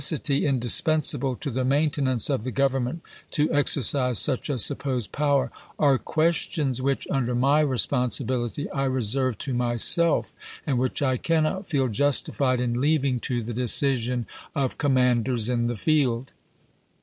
sity 0.01 0.45
indispensable 0.47 1.35
to 1.35 1.51
the 1.51 1.63
maintenance 1.63 2.27
of 2.27 2.43
the 2.43 2.51
Gov 2.51 2.71
ernment 2.71 3.01
to 3.29 3.53
exercise 3.53 4.17
such 4.17 4.49
a 4.49 4.57
supposed 4.57 5.11
power, 5.11 5.51
are 5.77 5.99
questions 5.99 6.81
which, 6.81 7.07
under 7.11 7.35
my 7.35 7.59
responsibility, 7.59 8.67
I 8.71 8.85
reserve 8.85 9.37
to 9.45 9.53
myself, 9.53 10.33
and 10.65 10.79
which 10.79 11.03
I 11.03 11.17
cannot 11.17 11.69
feel 11.69 11.87
justified 11.87 12.59
in 12.59 12.73
leav 12.73 13.03
ing 13.03 13.19
to 13.19 13.43
the 13.43 13.53
decision 13.53 14.25
of 14.55 14.79
commanders 14.79 15.49
in 15.49 15.67
the 15.67 15.75
field. 15.75 16.33